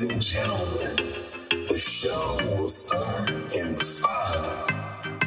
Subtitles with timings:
[0.00, 0.96] Ladies and gentlemen,
[1.68, 4.70] the show will start in five,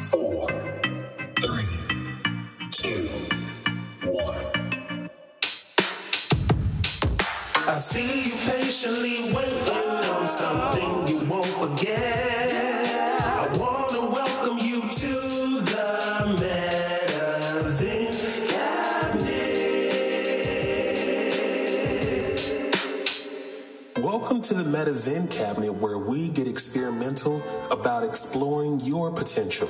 [0.02, 0.48] four,
[1.40, 1.64] three,
[2.72, 3.08] two,
[4.04, 5.10] one.
[7.68, 12.43] I see you patiently waiting on something you won't forget.
[24.74, 29.68] The Cabinet, where we get experimental about exploring your potential.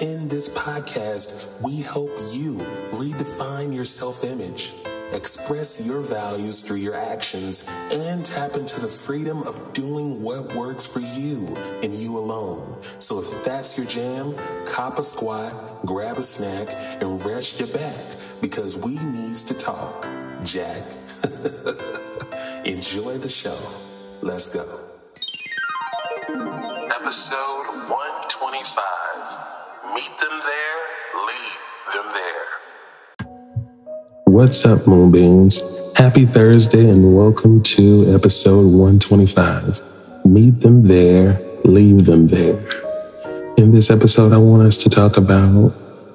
[0.00, 2.58] In this podcast, we help you
[2.92, 4.74] redefine your self image,
[5.12, 10.86] express your values through your actions, and tap into the freedom of doing what works
[10.86, 12.80] for you and you alone.
[13.00, 16.68] So if that's your jam, cop a squat, grab a snack,
[17.02, 20.08] and rest your back because we needs to talk.
[20.44, 20.84] Jack.
[22.64, 23.58] Enjoy the show.
[24.20, 24.64] Let's go.
[26.28, 28.84] Episode 125.
[29.94, 30.78] Meet them there,
[31.26, 31.58] leave
[31.94, 32.46] them there.
[34.24, 35.62] What's up, Moonbeams?
[35.96, 39.82] Happy Thursday and welcome to episode 125.
[40.24, 42.60] Meet them there, leave them there.
[43.56, 45.72] In this episode, I want us to talk about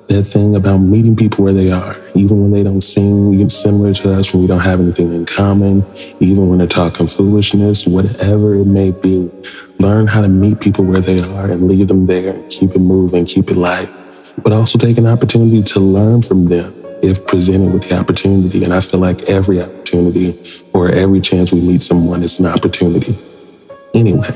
[0.08, 4.14] that thing about meeting people where they are, even when they don't seem similar to
[4.14, 5.86] us, when we don't have anything in common,
[6.20, 9.32] even when they're talking foolishness, whatever it may be.
[9.80, 13.26] Learn how to meet people where they are and leave them there, keep it moving,
[13.26, 13.90] keep it light,
[14.44, 18.64] but also take an opportunity to learn from them if presented with the opportunity.
[18.64, 20.40] And I feel like every opportunity
[20.74, 23.18] or every chance we meet someone is an opportunity.
[23.94, 24.34] Anyway,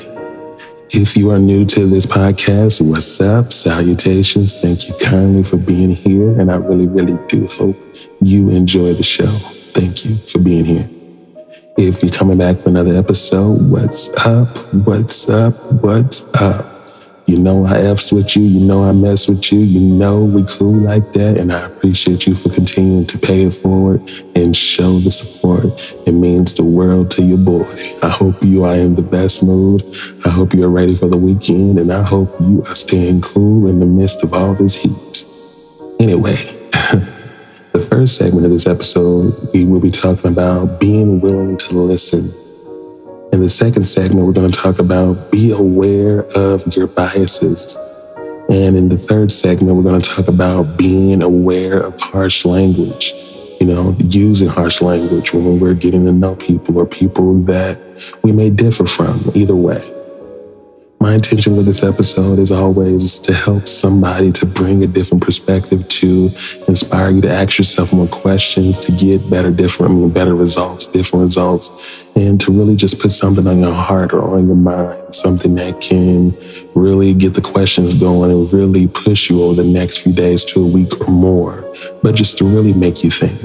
[0.91, 3.51] if you are new to this podcast, what's up?
[3.51, 4.55] Salutations.
[4.55, 6.39] Thank you kindly for being here.
[6.39, 7.75] And I really, really do hope
[8.21, 9.25] you enjoy the show.
[9.73, 10.89] Thank you for being here.
[11.77, 14.47] If you're coming back for another episode, what's up?
[14.73, 15.53] What's up?
[15.83, 16.76] What's up?
[17.27, 18.43] You know I F's with you.
[18.43, 19.59] You know I mess with you.
[19.59, 21.37] You know we cool like that.
[21.37, 23.99] And I appreciate you for continuing to pay it forward
[24.33, 25.65] and show the support.
[26.07, 27.67] It means the world to your boy.
[28.01, 29.83] I hope you are in the best mood.
[30.23, 31.79] I hope you are ready for the weekend.
[31.79, 35.25] And I hope you are staying cool in the midst of all this heat.
[35.99, 36.35] Anyway,
[37.73, 42.46] the first segment of this episode, we will be talking about being willing to listen.
[43.33, 47.75] In the second segment, we're going to talk about be aware of your biases.
[48.49, 53.13] And in the third segment, we're going to talk about being aware of harsh language.
[53.59, 57.79] You know, using harsh language when we're getting to know people or people that
[58.23, 59.96] we may differ from, either way.
[60.99, 65.87] My intention with this episode is always to help somebody to bring a different perspective
[65.87, 66.29] to
[66.67, 72.03] inspire you to ask yourself more questions, to get better, different, better results, different results,
[72.15, 75.79] and to really just put something on your heart or on your mind, something that
[75.81, 76.35] can
[76.73, 80.63] really get the questions going and really push you over the next few days to
[80.63, 81.71] a week or more,
[82.01, 83.39] but just to really make you think.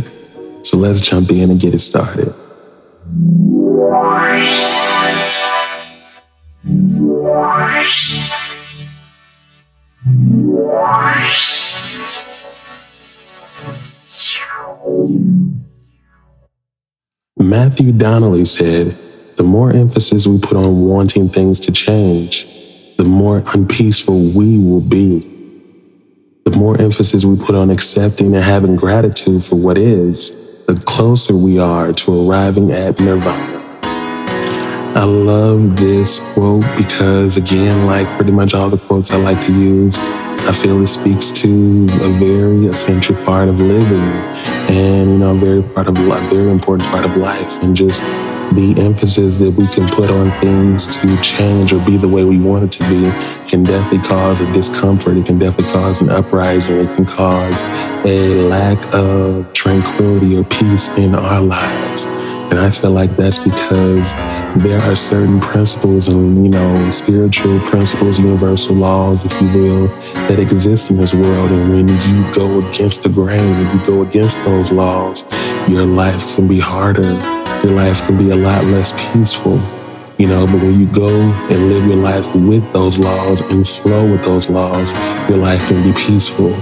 [0.65, 2.33] So let's jump in and get it started.
[17.37, 18.87] Matthew Donnelly said,
[19.37, 22.47] The more emphasis we put on wanting things to change,
[22.97, 25.29] the more unpeaceful we will be.
[26.45, 31.35] The more emphasis we put on accepting and having gratitude for what is, the closer
[31.35, 33.62] we are to arriving at nirvana.
[34.95, 39.53] I love this quote because, again, like pretty much all the quotes I like to
[39.53, 44.03] use, I feel it speaks to a very essential part of living
[44.69, 48.03] and, you know, a very part of a very important part of life and just
[48.53, 52.39] the emphasis that we can put on things to change or be the way we
[52.39, 53.11] want it to be
[53.49, 55.17] can definitely cause a discomfort.
[55.17, 56.77] It can definitely cause an uprising.
[56.77, 57.63] It can cause
[58.05, 62.07] a lack of tranquility or peace in our lives.
[62.53, 64.13] And I feel like that's because
[64.63, 69.87] there are certain principles and, you know, spiritual principles, universal laws, if you will,
[70.29, 71.51] that exist in this world.
[71.51, 75.25] And when you go against the grain, when you go against those laws,
[75.67, 77.13] your life can be harder.
[77.65, 79.59] Your life can be a lot less peaceful.
[80.19, 84.13] You know, but when you go and live your life with those laws and flow
[84.13, 84.93] with those laws,
[85.27, 86.53] your life can be peaceful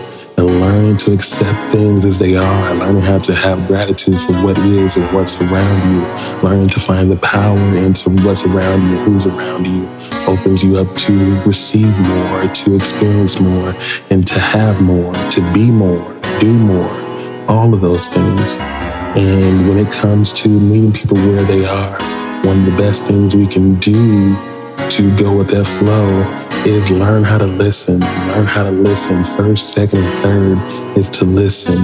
[0.41, 4.59] and learning to accept things as they are, learning how to have gratitude for what
[4.59, 6.03] is and what's around you,
[6.43, 9.87] learning to find the power into what's around you, who's around you,
[10.27, 11.13] opens you up to
[11.47, 13.75] receive more, to experience more,
[14.11, 16.91] and to have more, to be more, do more,
[17.49, 18.57] all of those things.
[18.59, 21.99] And when it comes to meeting people where they are,
[22.47, 24.35] one of the best things we can do
[24.89, 28.01] to go with that flow is learn how to listen.
[28.01, 29.25] Learn how to listen.
[29.25, 31.79] First, second, and third is to listen.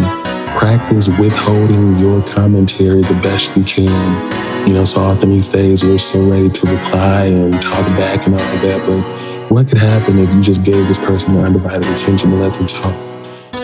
[0.59, 4.67] Practice withholding your commentary the best you can.
[4.67, 8.35] You know, so often these days we're so ready to reply and talk back and
[8.35, 11.87] all of that, but what could happen if you just gave this person your undivided
[11.89, 13.06] attention and let them talk?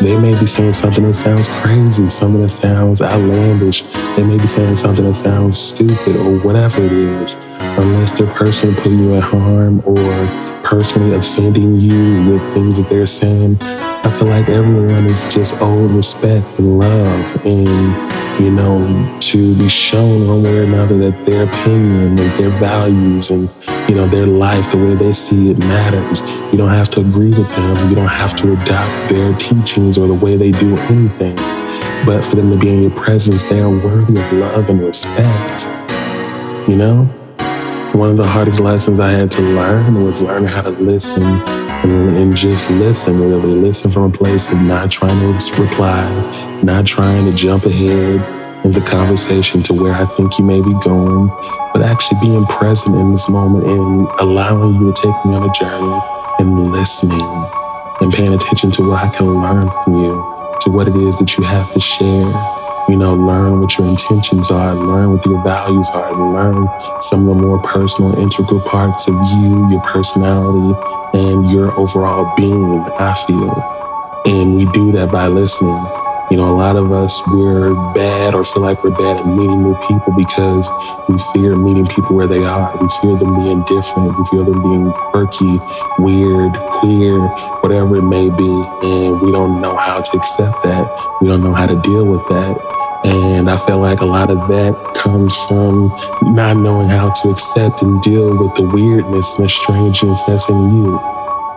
[0.02, 3.82] They may be saying something that sounds crazy, something that sounds outlandish.
[4.16, 8.74] They may be saying something that sounds stupid or whatever it is, unless they're personally
[8.74, 13.56] putting you at harm or personally offending you with things that they're saying.
[13.60, 19.66] I feel like everyone is just owed respect and love and, you know, to be
[19.66, 23.48] shown one way or another that their opinion and their values and,
[23.88, 26.20] you know, their life, the way they see it matters.
[26.52, 27.88] You don't have to agree with them.
[27.88, 31.36] You don't have to adopt their teachings or the way they do anything.
[32.04, 35.64] But for them to be in your presence, they are worthy of love and respect.
[36.68, 37.04] You know?
[37.94, 42.10] One of the hardest lessons I had to learn was learn how to listen and,
[42.10, 47.24] and, just listen, really listen from a place of not trying to reply, not trying
[47.24, 51.28] to jump ahead in the conversation to where I think you may be going,
[51.72, 55.52] but actually being present in this moment and allowing you to take me on a
[55.52, 56.00] journey
[56.38, 57.46] and listening
[58.00, 61.36] and paying attention to what I can learn from you, to what it is that
[61.36, 62.30] you have to share
[62.88, 66.68] you know, learn what your intentions are, learn what your values are, learn
[67.00, 70.78] some of the more personal, integral parts of you, your personality,
[71.14, 74.22] and your overall being, I feel.
[74.26, 76.01] And we do that by listening.
[76.32, 79.62] You know, a lot of us, we're bad or feel like we're bad at meeting
[79.62, 80.66] new people because
[81.06, 82.74] we fear meeting people where they are.
[82.80, 84.16] We fear them being different.
[84.16, 85.58] We fear them being quirky,
[85.98, 87.20] weird, queer,
[87.60, 88.48] whatever it may be.
[88.82, 90.88] And we don't know how to accept that.
[91.20, 92.56] We don't know how to deal with that.
[93.04, 95.94] And I feel like a lot of that comes from
[96.34, 100.76] not knowing how to accept and deal with the weirdness and the strangeness that's in
[100.78, 100.98] you.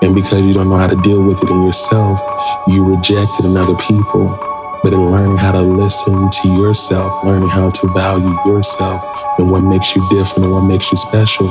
[0.02, 2.20] And because you don't know how to deal with it in yourself,
[2.68, 4.55] you reject it in other people.
[4.86, 9.02] But in learning how to listen to yourself, learning how to value yourself
[9.40, 11.48] and what makes you different and what makes you special,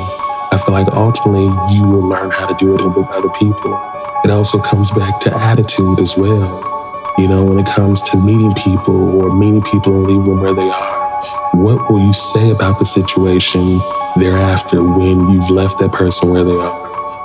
[0.53, 3.75] I feel like ultimately you will learn how to do it with other people.
[4.23, 6.63] It also comes back to attitude as well.
[7.19, 10.55] You know, when it comes to meeting people or meeting people and leaving them where
[10.55, 11.21] they are,
[11.55, 13.81] what will you say about the situation
[14.15, 16.84] thereafter when you've left that person where they are?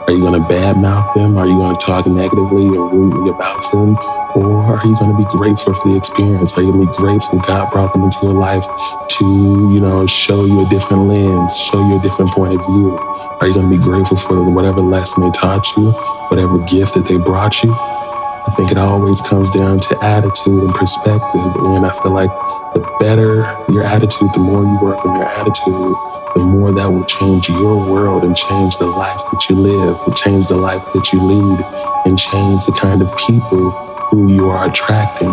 [0.09, 1.37] Are you going to badmouth them?
[1.37, 3.95] Are you going to talk negatively and rudely about them?
[4.33, 6.51] Or are you going to be grateful for the experience?
[6.57, 9.25] Are you going to be grateful God brought them into your life to,
[9.71, 12.97] you know, show you a different lens, show you a different point of view?
[12.97, 15.91] Are you going to be grateful for whatever lesson they taught you,
[16.33, 17.71] whatever gift that they brought you?
[17.71, 21.53] I think it always comes down to attitude and perspective.
[21.69, 22.31] And I feel like
[22.73, 25.93] the better your attitude, the more you work on your attitude,
[26.35, 30.15] the more that will change your world and change the life that you live, and
[30.15, 31.65] change the life that you lead,
[32.05, 33.71] and change the kind of people
[34.09, 35.31] who you are attracting.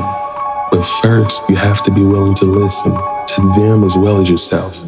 [0.70, 4.82] But first, you have to be willing to listen to them as well as yourself.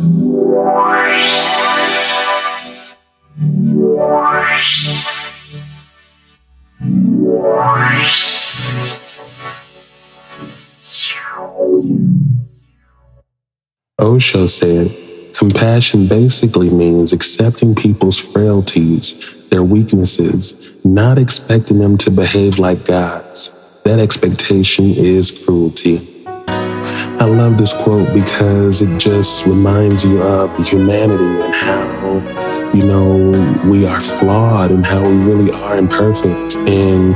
[14.01, 15.08] Osho said,
[15.39, 23.81] compassion basically means accepting people's frailties, their weaknesses, not expecting them to behave like gods.
[23.85, 26.01] That expectation is cruelty.
[26.49, 33.71] I love this quote because it just reminds you of humanity and how, you know,
[33.71, 36.57] we are flawed and how we really are imperfect.
[36.57, 37.15] And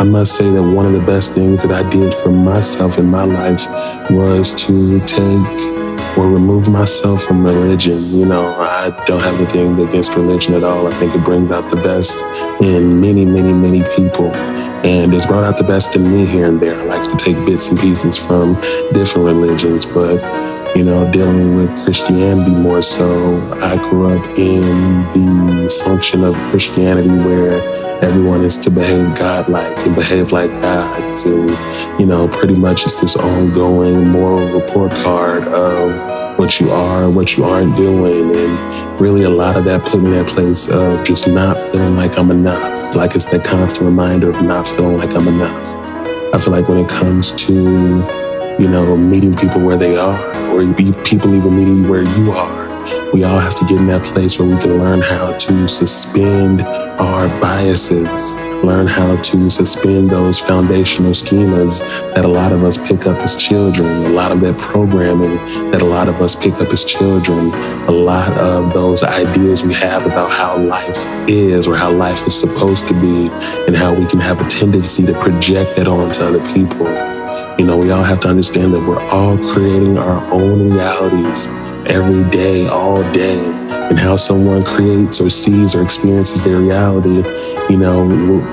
[0.00, 3.06] I must say that one of the best things that I did for myself in
[3.06, 3.66] my life
[4.10, 5.83] was to take
[6.16, 8.16] or remove myself from religion.
[8.16, 10.86] You know, I don't have anything against religion at all.
[10.86, 12.20] I think it brings out the best
[12.62, 14.32] in many, many, many people.
[14.84, 16.78] And it's brought out the best in me here and there.
[16.80, 18.54] I like to take bits and pieces from
[18.92, 20.20] different religions, but
[20.74, 23.38] you know, dealing with Christianity more so.
[23.62, 27.62] I grew up in the function of Christianity where
[28.02, 31.24] everyone is to behave godlike and behave like gods.
[31.24, 31.50] And,
[32.00, 37.36] you know, pretty much it's this ongoing moral report card of what you are, what
[37.36, 38.34] you aren't doing.
[38.34, 41.94] And really a lot of that put me in that place of just not feeling
[41.94, 42.96] like I'm enough.
[42.96, 45.76] Like it's that constant reminder of not feeling like I'm enough.
[46.34, 48.23] I feel like when it comes to
[48.58, 50.18] you know, meeting people where they are,
[50.54, 52.64] or people even meeting you where you are.
[53.12, 56.62] We all have to get in that place where we can learn how to suspend
[56.62, 58.32] our biases,
[58.62, 61.80] learn how to suspend those foundational schemas
[62.14, 65.36] that a lot of us pick up as children, a lot of that programming
[65.70, 67.52] that a lot of us pick up as children,
[67.88, 72.38] a lot of those ideas we have about how life is or how life is
[72.38, 73.28] supposed to be,
[73.66, 77.13] and how we can have a tendency to project that onto other people.
[77.58, 81.48] You know, we all have to understand that we're all creating our own realities
[81.86, 83.38] every day, all day.
[83.84, 87.22] And how someone creates or sees or experiences their reality,
[87.68, 88.04] you know,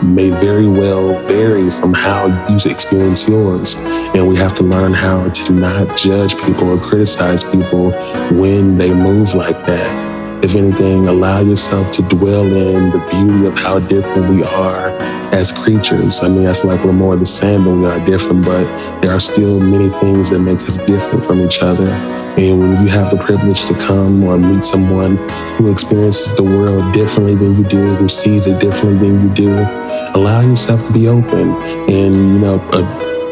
[0.03, 3.75] may very well vary from how you experience yours.
[4.13, 7.91] And we have to learn how to not judge people or criticize people
[8.37, 10.10] when they move like that
[10.43, 14.89] if anything, allow yourself to dwell in the beauty of how different we are
[15.33, 16.19] as creatures.
[16.23, 18.65] I mean, I feel like we're more the same than we are different, but
[19.01, 21.89] there are still many things that make us different from each other.
[21.89, 25.17] And when you have the privilege to come or meet someone
[25.57, 29.53] who experiences the world differently than you do, who sees it differently than you do,
[30.15, 31.51] allow yourself to be open
[31.89, 32.57] and, you know,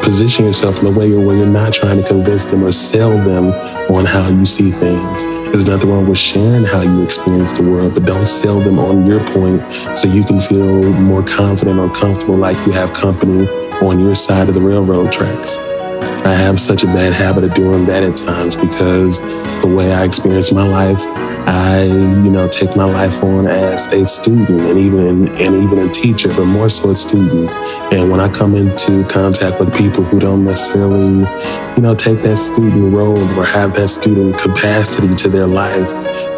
[0.01, 3.51] position yourself in a way where you're not trying to convince them or sell them
[3.95, 7.95] on how you see things there's nothing wrong with sharing how you experience the world,
[7.95, 9.63] but don't sell them on your point
[9.97, 13.47] so you can feel more confident or comfortable like you have company
[13.81, 15.57] on your side of the railroad tracks.
[16.01, 19.19] I have such a bad habit of doing that at times because
[19.61, 21.03] the way I experience my life,
[21.47, 25.91] I, you know, take my life on as a student and even and even a
[25.91, 27.49] teacher, but more so a student.
[27.91, 31.27] And when I come into contact with people who don't necessarily,
[31.75, 35.89] you know, take that student role or have that student capacity to their life,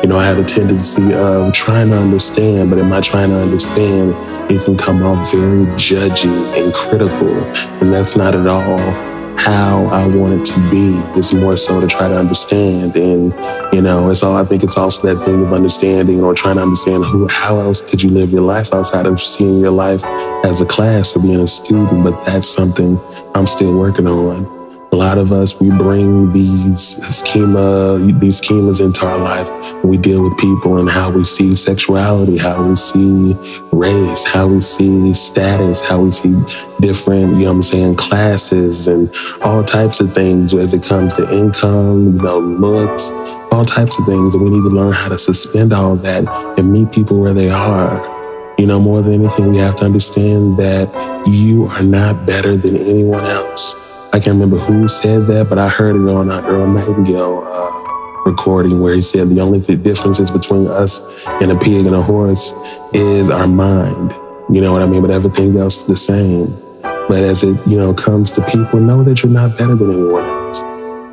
[0.02, 3.38] you know, I have a tendency of trying to understand, but in my trying to
[3.42, 4.16] understand,
[4.50, 7.36] it can come off very judgy and critical.
[7.82, 9.11] And that's not at all
[9.44, 10.94] how I want it to be.
[11.18, 12.96] It's more so to try to understand.
[12.96, 13.34] And,
[13.74, 16.62] you know, it's all, I think it's also that thing of understanding or trying to
[16.62, 20.06] understand who, how else could you live your life outside of seeing your life
[20.46, 22.04] as a class or being a student.
[22.04, 23.00] But that's something
[23.34, 24.61] I'm still working on
[24.92, 29.50] a lot of us we bring these schema these schemas into our life.
[29.84, 33.36] We deal with people and how we see sexuality how we see
[33.72, 36.36] race how we see status how we see
[36.80, 39.10] different you know i'm saying classes and
[39.42, 43.10] all types of things as it comes to income you know looks
[43.52, 44.34] all types of things.
[44.34, 46.26] And we need to learn how to suspend all that
[46.58, 48.00] and meet people where they are.
[48.58, 50.88] You know more than anything we have to understand that
[51.28, 53.81] you are not better than anyone else
[54.14, 58.24] I can't remember who said that, but I heard it on an Earl Nightingale uh,
[58.26, 62.52] recording where he said the only differences between us and a pig and a horse
[62.92, 64.12] is our mind.
[64.54, 65.02] You know what I mean?
[65.02, 66.48] But everything else is the same.
[66.82, 70.26] But as it, you know, comes to people, know that you're not better than anyone
[70.26, 70.62] else.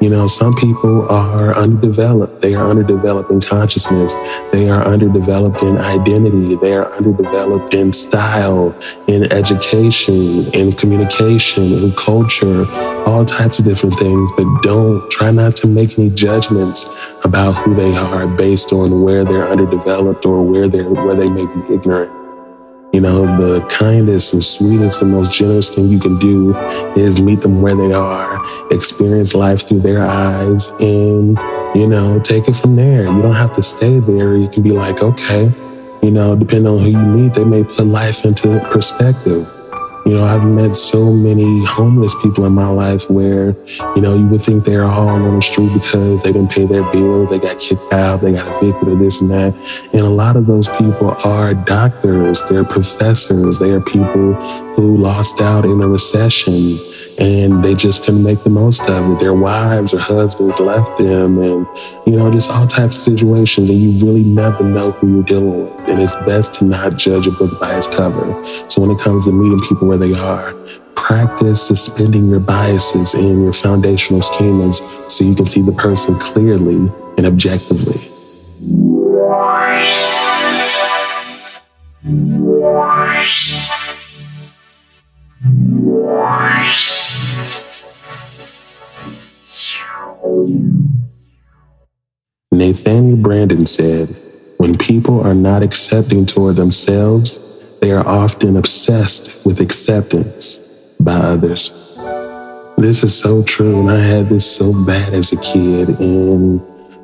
[0.00, 2.40] You know, some people are underdeveloped.
[2.40, 4.14] They are underdeveloped in consciousness.
[4.52, 6.54] They are underdeveloped in identity.
[6.54, 8.78] They are underdeveloped in style,
[9.08, 12.64] in education, in communication, in culture,
[13.06, 14.30] all types of different things.
[14.36, 16.86] But don't try not to make any judgments
[17.24, 21.46] about who they are based on where they're underdeveloped or where they're where they may
[21.46, 22.17] be ignorant.
[22.92, 26.56] You know, the kindest and sweetest and most generous thing you can do
[26.96, 28.40] is meet them where they are,
[28.72, 31.38] experience life through their eyes, and,
[31.74, 33.02] you know, take it from there.
[33.04, 34.36] You don't have to stay there.
[34.36, 35.52] You can be like, okay,
[36.02, 39.46] you know, depending on who you meet, they may put life into perspective.
[40.08, 43.54] You know, I've met so many homeless people in my life where,
[43.94, 46.82] you know, you would think they're all on the street because they didn't pay their
[46.92, 49.54] bills, they got kicked out, they got evicted or this and that.
[49.92, 54.32] And a lot of those people are doctors, they're professors, they are people
[54.76, 56.78] who lost out in a recession
[57.18, 59.18] and they just couldn't make the most of it.
[59.18, 61.66] Their wives or husbands left them, and
[62.06, 63.70] you know, just all types of situations.
[63.70, 65.88] And you really never know who you're dealing with.
[65.88, 68.44] And it's best to not judge a book by its cover.
[68.68, 70.54] So when it comes to meeting people where they are,
[70.94, 76.92] practice suspending your biases and your foundational schemas so you can see the person clearly
[77.16, 78.12] and objectively.
[92.68, 94.14] Nathaniel Branden said,
[94.58, 101.70] When people are not accepting toward themselves, they are often obsessed with acceptance by others.
[102.76, 105.98] This is so true, and I had this so bad as a kid.
[105.98, 106.60] And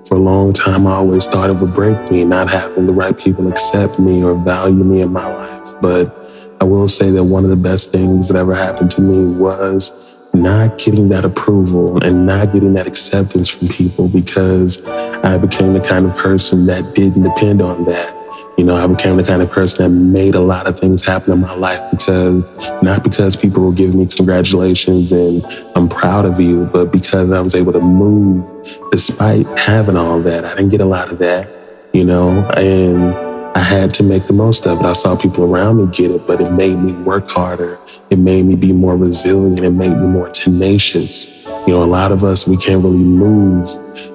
[0.07, 3.17] for a long time, I always thought it would break me not having the right
[3.19, 5.81] people accept me or value me in my life.
[5.81, 6.15] But
[6.61, 10.04] I will say that one of the best things that ever happened to me was
[10.35, 15.81] not getting that approval and not getting that acceptance from people because I became the
[15.81, 18.15] kind of person that didn't depend on that.
[18.59, 21.33] You know, I became the kind of person that made a lot of things happen
[21.33, 22.45] in my life because
[22.83, 27.41] not because people were giving me congratulations and I'm proud of you, but because I
[27.41, 28.49] was able to move
[28.93, 30.45] despite having all that.
[30.45, 31.53] I didn't get a lot of that,
[31.93, 34.85] you know, and I had to make the most of it.
[34.85, 37.79] I saw people around me get it, but it made me work harder.
[38.11, 39.61] It made me be more resilient.
[39.61, 41.47] It made me more tenacious.
[41.67, 43.69] You know, a lot of us, we can't really move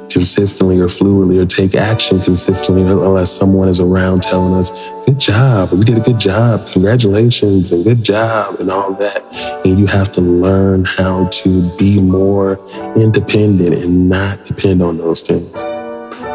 [0.09, 4.71] consistently or fluidly or take action consistently unless someone is around telling us,
[5.05, 9.23] good job, you did a good job, congratulations, and good job, and all that.
[9.65, 12.59] And you have to learn how to be more
[12.95, 15.78] independent and not depend on those things.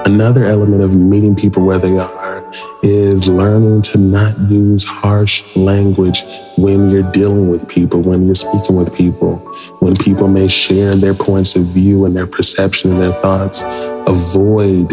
[0.04, 2.44] Another element of meeting people where they are
[2.82, 6.24] is learning to not use harsh language
[6.58, 9.36] when you're dealing with people, when you're speaking with people,
[9.78, 13.62] when people may share their points of view and their perception and their thoughts.
[14.06, 14.92] Avoid,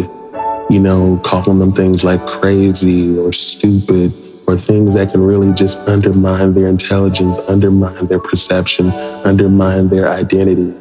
[0.69, 4.13] you know, calling them things like crazy or stupid
[4.47, 8.91] or things that can really just undermine their intelligence, undermine their perception,
[9.25, 10.73] undermine their identity.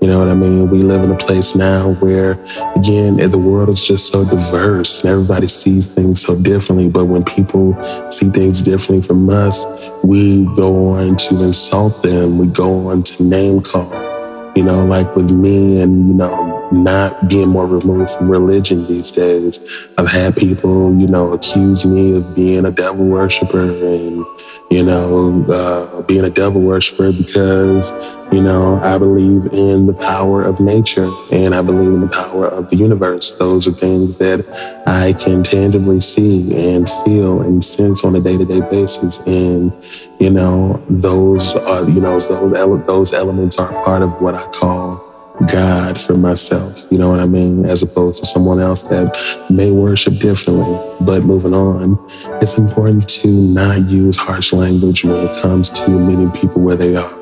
[0.00, 0.70] You know what I mean?
[0.70, 2.32] We live in a place now where,
[2.74, 6.88] again, the world is just so diverse and everybody sees things so differently.
[6.88, 7.76] But when people
[8.10, 9.66] see things differently from us,
[10.02, 12.38] we go on to insult them.
[12.38, 14.09] We go on to name call.
[14.56, 19.10] You know, like with me and, you know, not being more removed from religion these
[19.10, 19.60] days.
[19.96, 24.24] I've had people, you know, accuse me of being a devil worshiper and,
[24.70, 27.92] you know, uh, being a devil worshiper because,
[28.32, 32.46] you know, I believe in the power of nature and I believe in the power
[32.46, 33.32] of the universe.
[33.32, 34.44] Those are things that
[34.86, 39.18] I can tangibly see and feel and sense on a day to day basis.
[39.26, 39.72] And,
[40.20, 45.06] you know, those are, you know, those, those elements are part of what I call
[45.50, 47.64] God for myself, you know what I mean?
[47.64, 49.16] As opposed to someone else that
[49.48, 50.78] may worship differently.
[51.00, 51.98] But moving on,
[52.42, 56.96] it's important to not use harsh language when it comes to meeting people where they
[56.96, 57.18] are.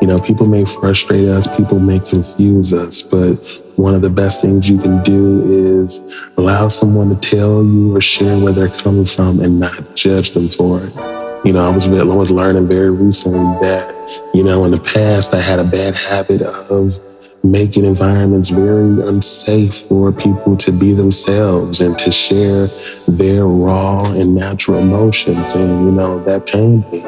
[0.00, 3.34] You know, people may frustrate us, people may confuse us, but
[3.76, 6.00] one of the best things you can do is
[6.38, 10.48] allow someone to tell you or share where they're coming from and not judge them
[10.48, 11.17] for it.
[11.44, 13.94] You know, I was, I was learning very recently that,
[14.34, 16.98] you know, in the past I had a bad habit of
[17.44, 22.66] making environments very unsafe for people to be themselves and to share
[23.06, 25.52] their raw and natural emotions.
[25.54, 27.02] And, you know, that pained me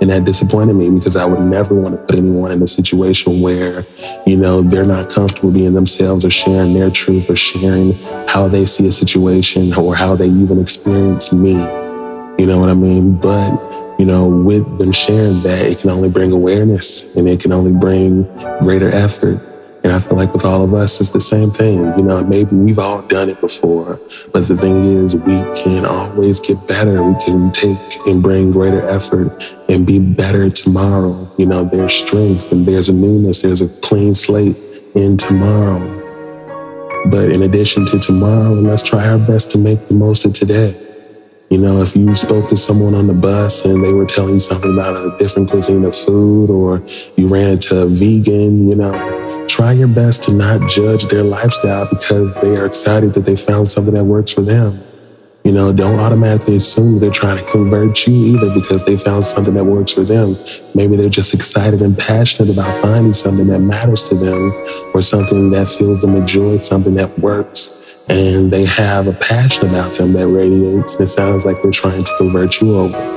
[0.00, 3.42] and that disappointed me because I would never want to put anyone in a situation
[3.42, 3.84] where,
[4.26, 7.92] you know, they're not comfortable being themselves or sharing their truth or sharing
[8.28, 11.83] how they see a situation or how they even experience me.
[12.38, 13.16] You know what I mean?
[13.16, 17.52] But you know, with them sharing that, it can only bring awareness and it can
[17.52, 18.24] only bring
[18.60, 19.40] greater effort.
[19.84, 21.76] And I feel like with all of us, it's the same thing.
[21.96, 24.00] You know, maybe we've all done it before,
[24.32, 27.02] but the thing is, we can always get better.
[27.02, 29.30] We can take and bring greater effort
[29.68, 31.30] and be better tomorrow.
[31.36, 34.56] You know, there's strength and there's a newness, there's a clean slate
[34.94, 35.80] in tomorrow.
[37.10, 40.74] But in addition to tomorrow, let's try our best to make the most of today.
[41.54, 44.40] You know, if you spoke to someone on the bus and they were telling you
[44.40, 46.82] something about a different cuisine of food, or
[47.16, 51.88] you ran into a vegan, you know, try your best to not judge their lifestyle
[51.88, 54.82] because they are excited that they found something that works for them.
[55.44, 59.54] You know, don't automatically assume they're trying to convert you either because they found something
[59.54, 60.36] that works for them.
[60.74, 64.50] Maybe they're just excited and passionate about finding something that matters to them
[64.92, 67.93] or something that fills them with joy, something that works.
[68.08, 70.94] And they have a passion about them that radiates.
[70.96, 73.14] It sounds like they're trying to convert you over.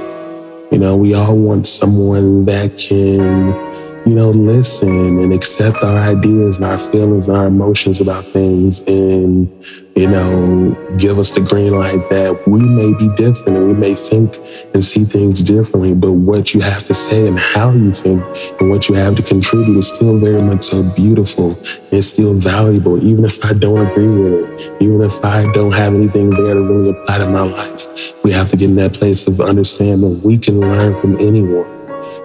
[0.71, 3.66] You know, we all want someone that can
[4.07, 8.79] you know, listen and accept our ideas and our feelings and our emotions about things
[8.87, 9.49] and,
[9.97, 13.95] you know, give us the green light that we may be different and we may
[13.95, 14.37] think
[14.73, 18.23] and see things differently, but what you have to say and how you think
[18.61, 21.59] and what you have to contribute is still very much so beautiful
[21.91, 25.93] and still valuable, even if I don't agree with it, even if I don't have
[25.93, 28.23] anything there to really apply to my life.
[28.23, 31.76] We have to get in that place of understanding we can learn from anyone.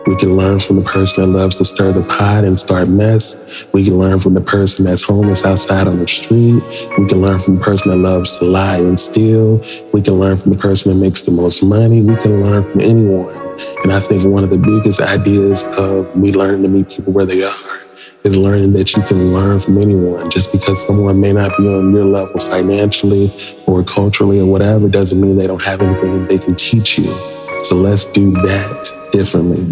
[0.06, 3.64] We can learn from the person that loves to stir the pot and start mess.
[3.72, 6.60] We can learn from the person that's homeless outside on the street.
[6.98, 9.64] We can learn from the person that loves to lie and steal.
[9.92, 12.02] We can learn from the person that makes the most money.
[12.02, 13.36] We can learn from anyone.
[13.84, 17.26] And I think one of the biggest ideas of me learning to meet people where
[17.26, 17.84] they are
[18.24, 20.28] is learning that you can learn from anyone.
[20.30, 23.32] Just because someone may not be on your level financially
[23.66, 27.14] or culturally or whatever doesn't mean they don't have anything they can teach you.
[27.62, 29.62] So let's do that differently.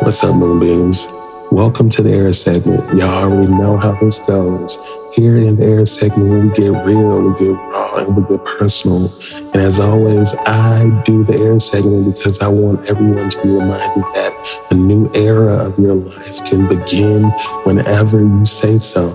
[0.00, 1.06] What's up, Moonbeams?
[1.52, 2.98] Welcome to the E.R.A segment.
[2.98, 4.78] Y'all already know how this goes.
[5.18, 9.12] Here in the E.R.A segment, we get real, we get raw, and we get personal.
[9.52, 14.04] And as always, I do the E.R.A segment because I want everyone to be reminded
[14.14, 17.24] that a new era of your life can begin
[17.64, 19.08] whenever you say so.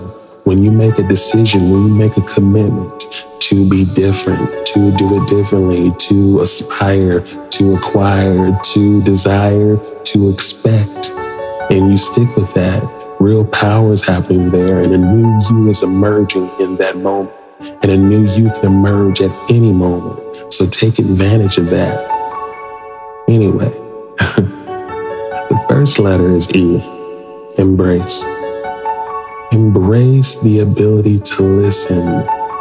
[0.44, 2.92] When you make a decision, when you make a commitment
[3.40, 11.12] to be different, to do it differently, to aspire, to acquire, to desire, to expect,
[11.70, 15.82] and you stick with that, real power is happening there, and a new you is
[15.82, 17.32] emerging in that moment.
[17.82, 20.52] And a new you can emerge at any moment.
[20.52, 21.96] So take advantage of that.
[23.26, 23.70] Anyway,
[24.18, 26.82] the first letter is E
[27.56, 28.26] embrace.
[29.52, 32.04] Embrace the ability to listen.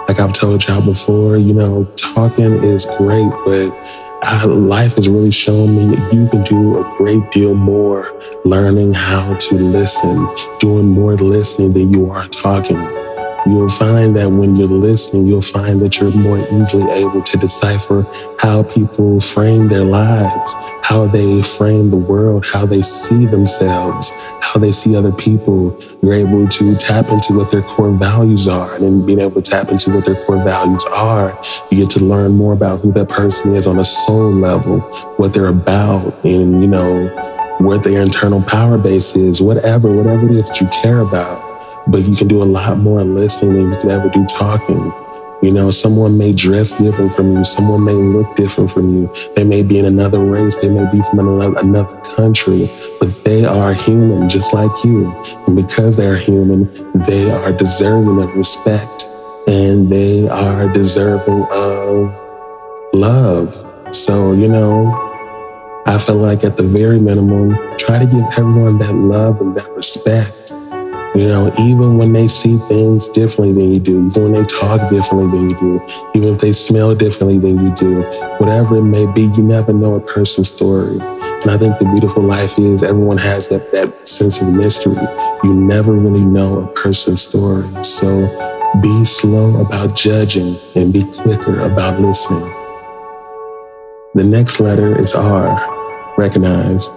[0.08, 3.72] Like I've told y'all before, you know, talking is great, but
[4.48, 8.12] life has really shown me you can do a great deal more
[8.46, 10.28] learning how to listen,
[10.60, 13.03] doing more listening than you are talking.
[13.46, 18.06] You'll find that when you're listening, you'll find that you're more easily able to decipher
[18.40, 24.60] how people frame their lives, how they frame the world, how they see themselves, how
[24.62, 25.78] they see other people.
[26.02, 28.76] You're able to tap into what their core values are.
[28.76, 31.38] And in being able to tap into what their core values are,
[31.70, 34.80] you get to learn more about who that person is on a soul level,
[35.18, 37.10] what they're about, and, you know,
[37.60, 41.53] what their internal power base is, whatever, whatever it is that you care about
[41.88, 44.92] but you can do a lot more listening than you can ever do talking.
[45.42, 47.44] You know, someone may dress different from you.
[47.44, 49.14] Someone may look different from you.
[49.36, 50.56] They may be in another race.
[50.56, 55.12] They may be from another, another country, but they are human just like you.
[55.46, 59.06] And because they are human, they are deserving of respect
[59.46, 62.18] and they are deserving of
[62.94, 63.54] love.
[63.94, 64.94] So, you know,
[65.86, 69.70] I feel like at the very minimum, try to give everyone that love and that
[69.72, 70.54] respect
[71.16, 74.90] you know, even when they see things differently than you do, even when they talk
[74.90, 75.82] differently than you do,
[76.16, 78.02] even if they smell differently than you do,
[78.40, 80.98] whatever it may be, you never know a person's story.
[81.00, 84.96] And I think the beautiful life is everyone has that, that sense of mystery.
[85.44, 87.68] You never really know a person's story.
[87.84, 88.28] So
[88.82, 92.50] be slow about judging and be quicker about listening.
[94.16, 96.90] The next letter is R, recognize.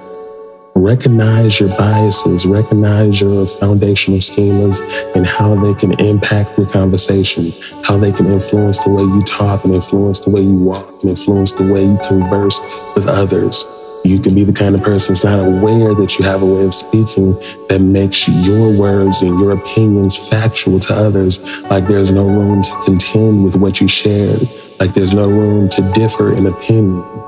[0.77, 4.79] Recognize your biases, recognize your foundational schemas
[5.17, 7.51] and how they can impact your conversation,
[7.83, 11.09] how they can influence the way you talk and influence the way you walk and
[11.09, 12.61] influence the way you converse
[12.95, 13.65] with others.
[14.05, 16.65] You can be the kind of person that's not aware that you have a way
[16.65, 17.33] of speaking
[17.71, 22.71] that makes your words and your opinions factual to others, like there's no room to
[22.85, 24.43] contend with what you shared,
[24.79, 27.26] like there's no room to differ in opinion.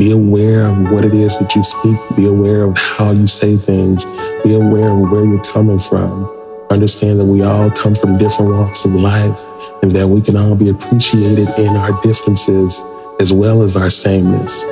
[0.00, 1.98] Be aware of what it is that you speak.
[2.16, 4.06] Be aware of how you say things.
[4.42, 6.24] Be aware of where you're coming from.
[6.70, 9.38] Understand that we all come from different walks of life
[9.82, 12.80] and that we can all be appreciated in our differences
[13.20, 14.64] as well as our sameness.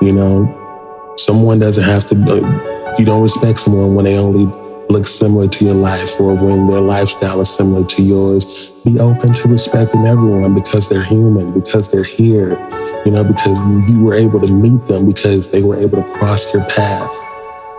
[0.00, 4.46] You know, someone doesn't have to, uh, you don't respect someone when they only
[4.88, 8.70] look similar to your life or when their lifestyle is similar to yours.
[8.84, 12.58] Be open to respecting everyone because they're human, because they're here
[13.04, 16.52] you know, because you were able to meet them because they were able to cross
[16.54, 17.14] your path.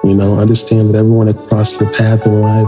[0.06, 2.68] You know, understand that everyone that crossed your path in life,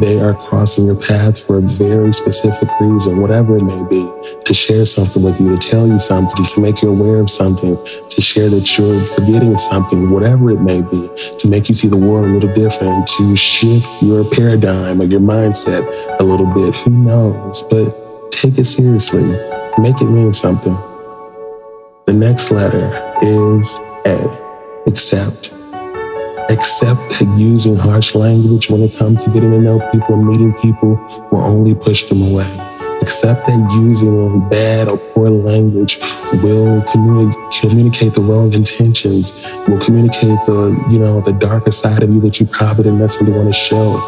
[0.00, 4.10] they are crossing your path for a very specific reason, whatever it may be,
[4.46, 7.76] to share something with you, to tell you something, to make you aware of something,
[8.08, 11.96] to share that you're forgetting something, whatever it may be, to make you see the
[11.96, 15.84] world a little different, to shift your paradigm or your mindset
[16.20, 16.74] a little bit.
[16.76, 17.64] Who knows?
[17.64, 19.24] But take it seriously.
[19.76, 20.76] Make it mean something.
[22.06, 22.88] The next letter
[23.20, 25.57] is A, accept.
[26.50, 30.54] Accept that using harsh language when it comes to getting to know people and meeting
[30.54, 30.96] people
[31.30, 32.48] will only push them away.
[33.02, 35.98] Accept that using bad or poor language
[36.42, 39.32] will communi- communicate the wrong intentions,
[39.68, 43.36] will communicate the, you know, the darker side of you that you probably didn't necessarily
[43.36, 44.00] want to show.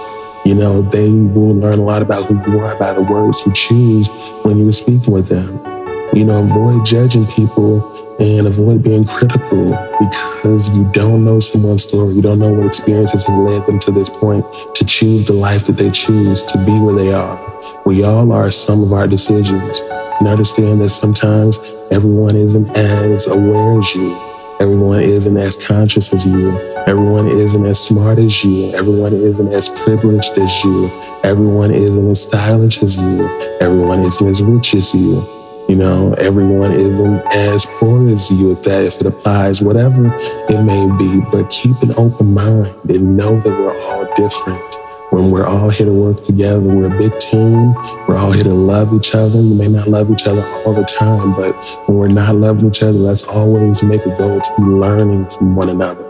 [0.47, 3.53] You know, they will learn a lot about who you are by the words you
[3.53, 4.09] choose
[4.45, 5.80] when you're speaking with them.
[6.13, 9.69] You know, avoid judging people and avoid being critical
[10.01, 12.15] because you don't know someone's story.
[12.15, 14.45] You don't know what experiences have led them to this point
[14.75, 17.39] to choose the life that they choose, to be where they are.
[17.87, 19.81] We all are some of our decisions.
[20.19, 21.59] And understand that sometimes
[21.93, 24.15] everyone isn't as aware as you.
[24.59, 26.51] Everyone isn't as conscious as you.
[26.89, 28.75] Everyone isn't as smart as you.
[28.75, 30.91] Everyone isn't as privileged as you.
[31.23, 33.27] Everyone isn't as stylish as you.
[33.61, 35.40] Everyone isn't as rich as you.
[35.71, 40.13] You know, everyone isn't as poor as you if that if it applies, whatever
[40.49, 41.21] it may be.
[41.31, 44.75] But keep an open mind and know that we're all different.
[45.13, 47.73] When we're all here to work together, we're a big team.
[48.09, 49.39] We're all here to love each other.
[49.39, 51.55] We may not love each other all the time, but
[51.87, 55.55] when we're not loving each other, let's always make a goal to be learning from
[55.55, 56.05] one another.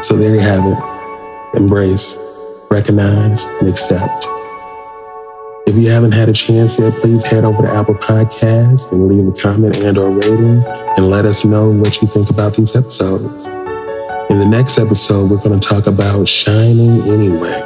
[0.00, 1.58] So there you have it.
[1.58, 2.16] Embrace,
[2.70, 4.26] recognize, and accept.
[5.66, 9.26] If you haven't had a chance yet, please head over to Apple Podcasts and leave
[9.26, 13.46] a comment and or rating and let us know what you think about these episodes.
[14.30, 17.60] In the next episode, we're going to talk about shining anyway.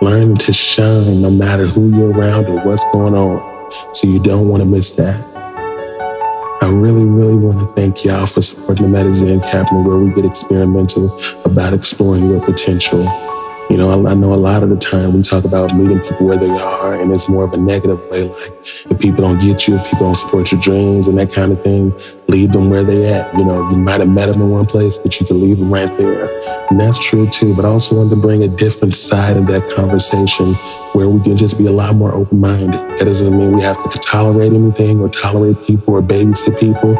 [0.00, 3.72] Learn to shine no matter who you're around or what's going on.
[3.94, 5.22] So you don't want to miss that.
[6.62, 10.24] I really, really want to thank y'all for supporting the Medizen Cabinet where we get
[10.24, 11.14] experimental
[11.44, 13.06] about exploring your potential.
[13.70, 16.26] You know, I, I, know a lot of the time we talk about meeting people
[16.26, 18.52] where they are, and it's more of a negative way, like
[18.90, 21.62] if people don't get you, if people don't support your dreams and that kind of
[21.62, 21.92] thing,
[22.28, 23.36] leave them where they at.
[23.36, 25.70] You know, you might have met them in one place, but you can leave them
[25.70, 26.30] right there.
[26.70, 27.54] And that's true too.
[27.54, 30.54] But I also wanted to bring a different side of that conversation
[30.94, 32.72] where we can just be a lot more open minded.
[32.72, 36.94] That doesn't mean we have to tolerate anything or tolerate people or babysit people,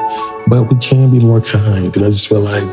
[0.46, 1.96] but we can be more kind.
[1.96, 2.64] And I just feel like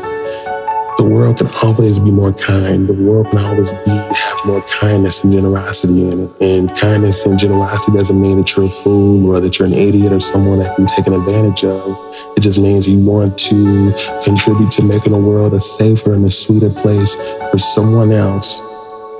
[0.96, 2.88] the world can always be more kind.
[2.88, 6.30] The world can always be have more kindness and generosity in it.
[6.40, 10.12] And kindness and generosity doesn't mean that you're a fool or that you're an idiot
[10.12, 11.96] or someone that can take an advantage of.
[12.36, 16.30] It just means you want to contribute to making the world a safer and a
[16.30, 17.14] sweeter place
[17.50, 18.60] for someone else.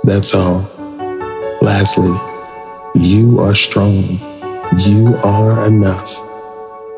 [0.04, 0.60] That's all.
[1.60, 2.16] Lastly,
[2.94, 4.18] you are strong.
[4.78, 6.14] You are enough.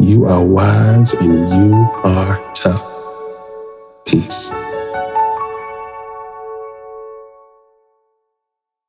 [0.00, 2.84] You are wise and you are tough.
[4.06, 4.52] Peace.